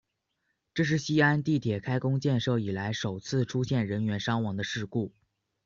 [0.73, 5.13] 这是西安地铁开工建设以来首次出现人员伤亡的事故。